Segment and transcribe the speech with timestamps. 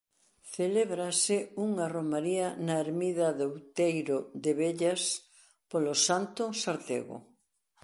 [0.55, 5.03] Celébrase unha romaría na ermida de Outeiro de Vellas
[5.71, 7.17] polo Santo Sartego.